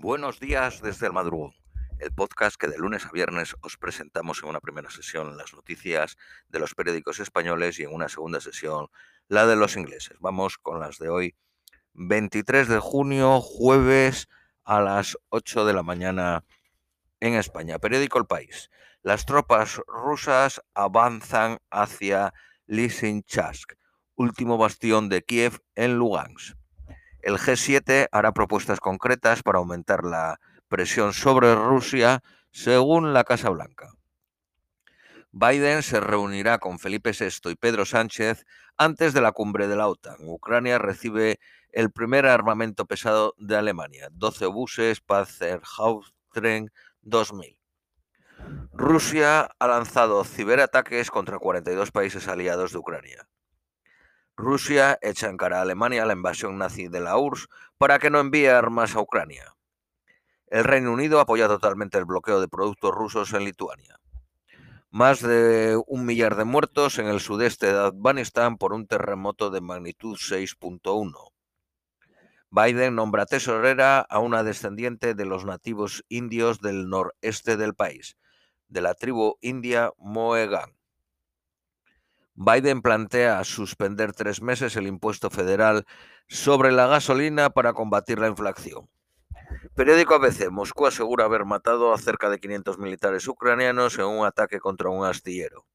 [0.00, 1.54] Buenos días desde el madrugón,
[1.98, 6.16] el podcast que de lunes a viernes os presentamos en una primera sesión las noticias
[6.48, 8.86] de los periódicos españoles y en una segunda sesión
[9.26, 10.16] la de los ingleses.
[10.20, 11.34] Vamos con las de hoy,
[11.94, 14.28] 23 de junio, jueves
[14.62, 16.44] a las 8 de la mañana
[17.18, 17.80] en España.
[17.80, 18.70] Periódico El País.
[19.02, 22.32] Las tropas rusas avanzan hacia
[22.66, 23.72] Lysychansk,
[24.14, 26.56] último bastión de Kiev en Lugansk.
[27.20, 33.90] El G7 hará propuestas concretas para aumentar la presión sobre Rusia, según la Casa Blanca.
[35.30, 38.44] Biden se reunirá con Felipe VI y Pedro Sánchez
[38.76, 40.16] antes de la cumbre de la OTAN.
[40.20, 41.38] Ucrania recibe
[41.70, 46.70] el primer armamento pesado de Alemania, 12 buses Panzerhaubtren
[47.02, 47.58] 2000.
[48.72, 53.28] Rusia ha lanzado ciberataques contra 42 países aliados de Ucrania.
[54.38, 58.20] Rusia echa en cara a Alemania la invasión nazi de la URSS para que no
[58.20, 59.56] envíe armas a Ucrania.
[60.46, 63.98] El Reino Unido apoya totalmente el bloqueo de productos rusos en Lituania.
[64.90, 69.60] Más de un millar de muertos en el sudeste de Afganistán por un terremoto de
[69.60, 71.32] magnitud 6.1.
[72.50, 78.16] Biden nombra tesorera a una descendiente de los nativos indios del noreste del país,
[78.68, 80.77] de la tribu india Mohegan.
[82.40, 85.84] Biden plantea suspender tres meses el impuesto federal
[86.28, 88.88] sobre la gasolina para combatir la inflación.
[89.74, 90.48] Periódico ABC.
[90.48, 95.04] Moscú asegura haber matado a cerca de 500 militares ucranianos en un ataque contra un
[95.04, 95.66] astillero.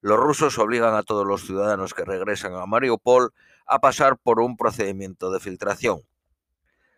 [0.00, 3.34] Los rusos obligan a todos los ciudadanos que regresan a Mariupol
[3.66, 6.00] a pasar por un procedimiento de filtración.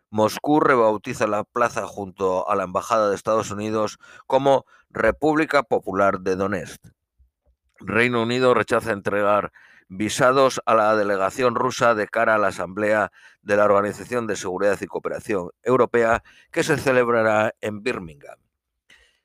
[0.08, 6.36] Moscú rebautiza la plaza junto a la Embajada de Estados Unidos como República Popular de
[6.36, 6.80] Donetsk.
[7.80, 9.52] Reino Unido rechaza entregar
[9.88, 13.10] visados a la delegación rusa de cara a la Asamblea
[13.42, 18.38] de la Organización de Seguridad y Cooperación Europea que se celebrará en Birmingham.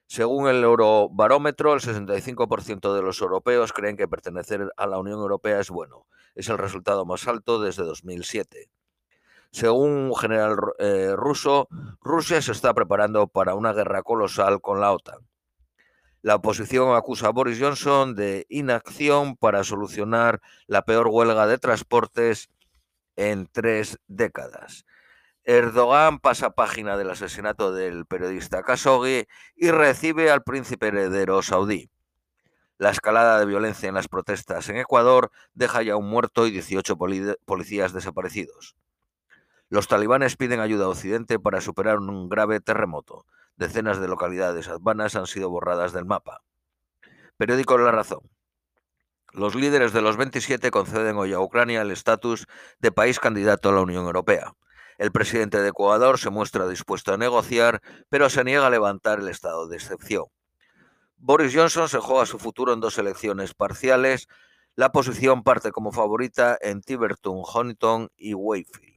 [0.06, 5.60] Según el Eurobarómetro, el 65% de los europeos creen que pertenecer a la Unión Europea
[5.60, 6.06] es bueno.
[6.36, 8.70] Es el resultado más alto desde 2007.
[9.52, 11.68] Según un general eh, ruso,
[12.02, 15.28] Rusia se está preparando para una guerra colosal con la OTAN.
[16.24, 22.50] La oposición acusa a Boris Johnson de inacción para solucionar la peor huelga de transportes
[23.18, 24.86] en tres décadas.
[25.44, 31.90] Erdogan pasa página del asesinato del periodista Khashoggi y recibe al príncipe heredero saudí.
[32.78, 36.98] La escalada de violencia en las protestas en Ecuador deja ya un muerto y 18
[37.46, 38.78] policías desaparecidos.
[39.68, 43.26] Los talibanes piden ayuda a Occidente para superar un grave terremoto.
[43.56, 46.42] Decenas de localidades afganas han sido borradas del mapa.
[47.38, 48.22] Periódico La Razón.
[49.32, 52.46] Los líderes de los 27 conceden hoy a Ucrania el estatus
[52.80, 54.54] de país candidato a la Unión Europea.
[54.98, 59.30] El presidente de Ecuador se muestra dispuesto a negociar, pero se niega a levantar el
[59.30, 60.26] estado de excepción.
[61.18, 64.28] Boris Johnson se juega su futuro en dos elecciones parciales.
[64.76, 68.93] La posición parte como favorita en Tiverton, Huntington y Wakefield.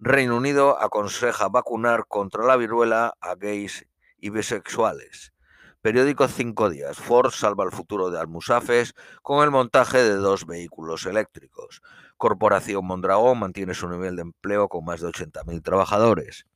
[0.00, 3.84] Reino Unido aconseja vacunar contra la viruela a gays
[4.16, 5.32] y bisexuales.
[5.82, 6.98] Periódico Cinco Días.
[6.98, 11.82] Ford salva el futuro de Almusafes con el montaje de dos vehículos eléctricos.
[12.16, 16.46] Corporación Mondragón mantiene su nivel de empleo con más de 80.000 trabajadores.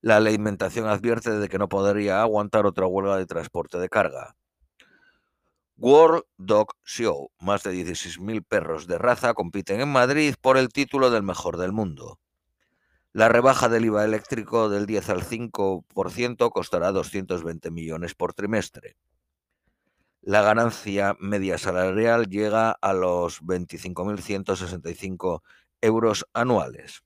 [0.00, 4.34] La alimentación advierte de que no podría aguantar otra huelga de transporte de carga.
[5.76, 7.30] World Dog Show.
[7.38, 11.72] Más de 16.000 perros de raza compiten en Madrid por el título del mejor del
[11.72, 12.18] mundo.
[13.16, 18.98] La rebaja del IVA eléctrico del 10 al 5% costará 220 millones por trimestre.
[20.20, 25.40] La ganancia media salarial llega a los 25.165
[25.80, 27.04] euros anuales.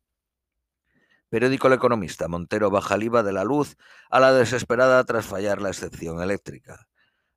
[1.29, 2.27] Periódico El Economista.
[2.27, 3.77] Montero baja el IVA de la luz
[4.11, 6.89] a la desesperada tras fallar la excepción eléctrica.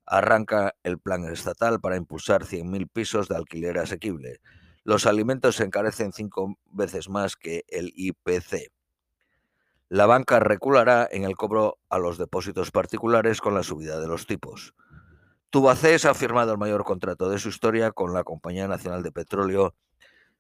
[0.04, 4.42] Arranca el plan estatal para impulsar 100.000 pisos de alquiler asequible
[4.86, 8.72] los alimentos se encarecen cinco veces más que el IPC.
[9.88, 14.28] La banca reculará en el cobro a los depósitos particulares con la subida de los
[14.28, 14.74] tipos.
[15.50, 19.76] Tubacés ha firmado el mayor contrato de su historia con la Compañía Nacional de Petróleo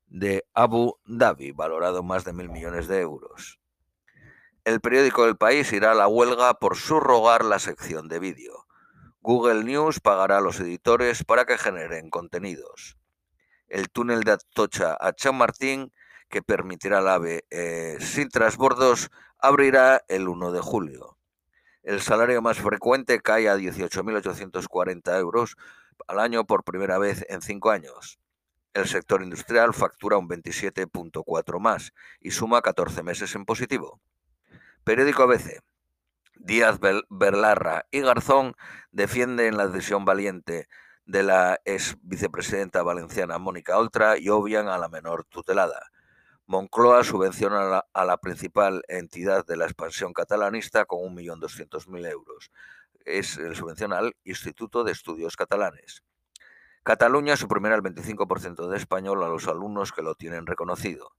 [0.07, 3.59] de Abu Dhabi, valorado más de mil millones de euros.
[4.65, 8.65] El periódico del país irá a la huelga por subrogar la sección de vídeo.
[9.21, 12.97] Google News pagará a los editores para que generen contenidos
[13.73, 15.91] el túnel de Atocha a Chamartín,
[16.29, 19.09] que permitirá al AVE eh, sin transbordos,
[19.39, 21.17] abrirá el 1 de julio.
[21.81, 25.57] El salario más frecuente cae a 18.840 euros
[26.07, 28.19] al año por primera vez en cinco años.
[28.75, 33.99] El sector industrial factura un 27.4 más y suma 14 meses en positivo.
[34.83, 35.63] Periódico ABC.
[36.35, 36.79] Díaz
[37.09, 38.53] Berlarra y Garzón
[38.91, 40.67] defienden la decisión valiente
[41.05, 45.91] de la ex vicepresidenta valenciana Mónica Oltra y obvian a la menor tutelada.
[46.45, 52.51] Moncloa subvenciona a la, principal entidad de la expansión catalanista con 1.200.000 euros.
[53.05, 56.03] Es el subvención al Instituto de Estudios Catalanes.
[56.83, 61.11] Cataluña suprimirá el 25% de español a los alumnos que lo tienen reconocido.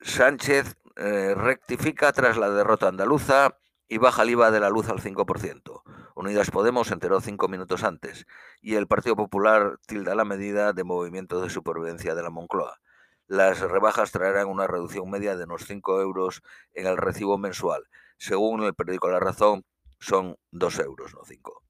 [0.00, 5.00] Sánchez eh, rectifica tras la derrota andaluza y baja el IVA de la luz al
[5.00, 5.82] 5%.
[6.14, 8.26] Unidas Podemos se enteró cinco minutos antes
[8.62, 12.78] y el Partido Popular tilda la medida de movimiento de supervivencia de la Moncloa.
[13.26, 17.88] Las rebajas traerán una reducción media de unos 5 euros en el recibo mensual.
[18.16, 19.64] Según el periódico La Razón,
[19.98, 21.62] son 2 euros, no 5.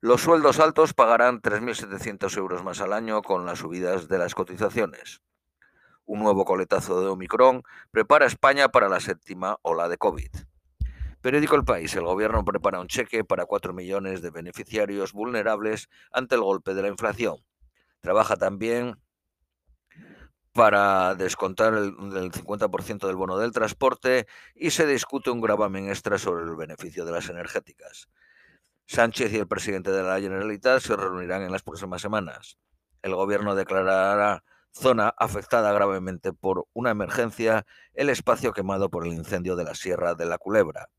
[0.00, 5.22] Los sueldos altos pagarán 3.700 euros más al año con las subidas de las cotizaciones.
[6.04, 10.30] Un nuevo coletazo de Omicron prepara España para la séptima ola de COVID.
[11.24, 11.96] Periódico El País.
[11.96, 16.82] El gobierno prepara un cheque para 4 millones de beneficiarios vulnerables ante el golpe de
[16.82, 17.38] la inflación.
[18.00, 19.00] Trabaja también
[20.52, 26.44] para descontar el, 50% del bono del transporte y se discute un gravamen extra sobre
[26.44, 28.10] el beneficio de las energéticas.
[28.84, 32.58] Sánchez y el presidente de la Generalitat se reunirán en las próximas semanas.
[33.00, 39.56] El gobierno declarará zona afectada gravemente por una emergencia el espacio quemado por el incendio
[39.56, 40.90] de la Sierra de la Culebra.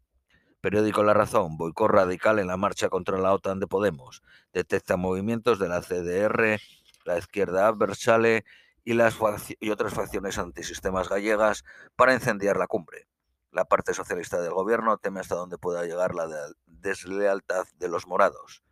[0.66, 4.24] Periódico La Razón, boicot radical en la marcha contra la OTAN de Podemos.
[4.52, 6.60] Detecta movimientos de la CDR,
[7.06, 8.46] la izquierda adversale
[8.84, 9.16] y, las,
[9.60, 11.64] y otras facciones antisistemas gallegas
[11.96, 13.06] para incendiar la cumbre.
[13.52, 16.28] La parte socialista del gobierno teme hasta dónde pueda llegar la
[16.66, 18.64] deslealtad de los morados.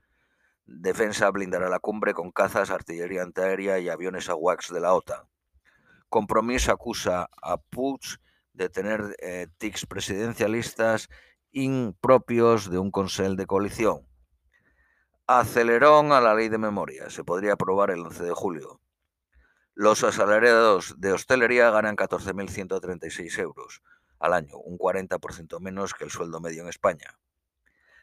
[0.66, 5.28] Defensa blindará la cumbre con cazas, artillería antiaérea y aviones AWACS de la OTAN.
[6.10, 8.02] Compromiso acusa a Puig
[8.54, 11.08] de tener eh, tics presidencialistas
[11.54, 14.08] impropios de un Consejo de coalición.
[15.28, 17.10] Acelerón a la ley de memoria.
[17.10, 18.82] Se podría aprobar el 11 de julio.
[19.76, 23.82] Los asalariados de hostelería ganan 14.136 euros
[24.20, 27.18] al año, un 40% menos que el sueldo medio en España.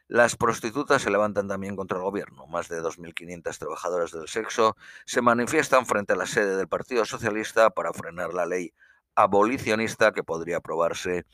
[0.07, 2.45] Las prostitutas se levantan también contra el gobierno.
[2.47, 4.75] Más de 2.500 trabajadoras del sexo
[5.05, 8.73] se manifiestan frente a la sede del Partido Socialista para frenar la ley
[9.15, 11.25] abolicionista que podría aprobarse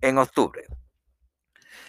[0.00, 0.66] en octubre.